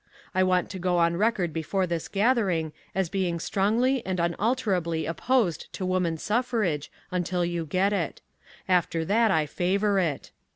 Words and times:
I 0.33 0.41
want 0.41 0.71
to 0.71 0.79
go 0.79 0.97
on 0.97 1.15
record 1.15 1.53
before 1.53 1.85
this 1.85 2.07
gathering 2.07 2.73
as 2.95 3.07
being 3.07 3.39
strongly 3.39 4.03
and 4.03 4.19
unalterably 4.19 5.05
opposed 5.05 5.71
to 5.73 5.85
Woman 5.85 6.17
Suffrage 6.17 6.91
until 7.11 7.45
you 7.45 7.67
get 7.67 7.93
it. 7.93 8.19
After 8.67 9.05
that 9.05 9.29
I 9.29 9.45
favour 9.45 9.99
it. 9.99 10.31